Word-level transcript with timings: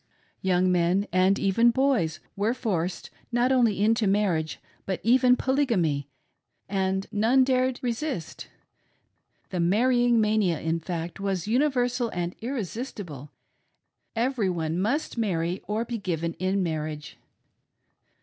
Young 0.41 0.71
men, 0.71 1.05
and 1.13 1.37
even 1.37 1.69
boys, 1.69 2.19
were 2.35 2.55
forced, 2.55 3.11
not 3.31 3.51
only 3.51 3.79
into 3.83 4.07
marriage, 4.07 4.59
but 4.87 4.99
even 5.03 5.37
Tolygamy, 5.37 6.07
and 6.67 7.05
none 7.11 7.43
dared 7.43 7.79
resist. 7.83 8.47
The 9.51 9.59
marrying 9.59 10.19
mania, 10.19 10.59
in 10.59 10.79
fact, 10.79 11.19
was 11.19 11.47
universal 11.47 12.09
and 12.15 12.35
irresistible— 12.41 13.29
every 14.25 14.49
one 14.49 14.79
must 14.79 15.19
marry 15.19 15.61
or 15.67 15.85
be 15.85 15.99
given 15.99 16.33
in 16.39 16.63
marriage. 16.63 17.19